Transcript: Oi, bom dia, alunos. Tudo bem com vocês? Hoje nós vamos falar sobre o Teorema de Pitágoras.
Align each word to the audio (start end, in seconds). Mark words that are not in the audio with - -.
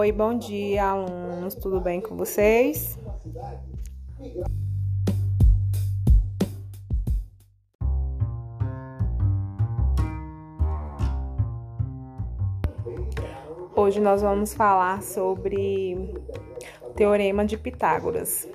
Oi, 0.00 0.12
bom 0.12 0.34
dia, 0.38 0.92
alunos. 0.92 1.54
Tudo 1.54 1.78
bem 1.78 2.00
com 2.00 2.16
vocês? 2.16 2.98
Hoje 13.76 14.00
nós 14.00 14.22
vamos 14.22 14.54
falar 14.54 15.02
sobre 15.02 16.14
o 16.80 16.92
Teorema 16.94 17.44
de 17.44 17.58
Pitágoras. 17.58 18.48